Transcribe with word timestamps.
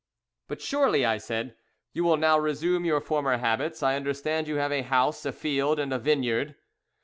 "But 0.47 0.61
surely," 0.63 1.05
I 1.05 1.19
said, 1.19 1.55
"you 1.93 2.03
will 2.03 2.17
now 2.17 2.39
resume 2.39 2.85
your 2.85 2.99
former 3.01 3.37
habits. 3.37 3.83
I 3.83 3.95
understand 3.95 4.47
you 4.47 4.55
have 4.55 4.71
a 4.71 4.81
house, 4.81 5.27
a 5.27 5.31
field, 5.31 5.77
and 5.79 5.93
a 5.93 5.99
vineyard." 5.99 6.55